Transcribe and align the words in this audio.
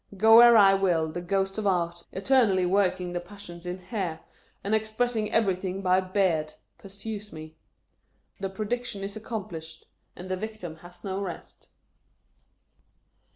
Go 0.17 0.37
where 0.37 0.57
I 0.57 0.73
will, 0.73 1.11
the 1.11 1.21
Ghost 1.21 1.59
of 1.59 1.67
Art, 1.67 2.07
eternally 2.11 2.65
working 2.65 3.13
the 3.13 3.19
passions 3.19 3.67
in 3.67 3.77
hair, 3.77 4.21
and 4.63 4.73
expressing 4.73 5.31
everything 5.31 5.83
by 5.83 6.01
beard, 6.01 6.55
pursues 6.79 7.31
me. 7.31 7.55
The 8.39 8.49
prediction 8.49 9.03
is 9.03 9.15
accomplished, 9.15 9.85
and 10.15 10.27
the 10.27 10.35
Victim 10.37 10.77
has 10.77 11.03
no 11.03 11.21
rest. 11.21 11.69